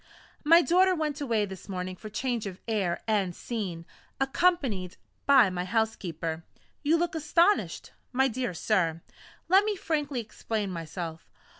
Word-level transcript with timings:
My 0.43 0.63
daughter 0.63 0.95
went 0.95 1.21
away 1.21 1.45
this 1.45 1.69
morning 1.69 1.95
for 1.95 2.09
change 2.09 2.47
of 2.47 2.59
air 2.67 3.03
and 3.07 3.35
scene, 3.35 3.85
accompanied 4.19 4.97
by 5.27 5.51
my 5.51 5.63
housekeeper. 5.63 6.43
You 6.81 6.97
look 6.97 7.13
astonished, 7.13 7.91
my 8.11 8.27
dear 8.27 8.55
sir 8.55 9.03
let 9.47 9.63
me 9.63 9.75
frankly 9.75 10.19
explain 10.19 10.71
myself. 10.71 11.29